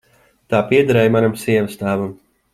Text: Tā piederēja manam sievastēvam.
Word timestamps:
Tā 0.53 0.61
piederēja 0.71 1.13
manam 1.17 1.37
sievastēvam. 1.45 2.19